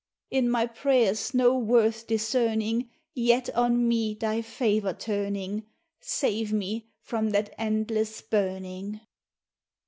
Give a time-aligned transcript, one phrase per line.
[0.31, 5.67] In my prayers no worth discerning, Yet on me Thy favor turning,
[5.99, 9.01] Save me from that endless burning!